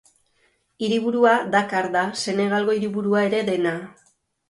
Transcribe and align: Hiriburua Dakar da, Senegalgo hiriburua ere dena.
Hiriburua 0.87 1.35
Dakar 1.57 1.91
da, 1.99 2.07
Senegalgo 2.25 2.79
hiriburua 2.79 3.25
ere 3.31 3.47
dena. 3.55 3.81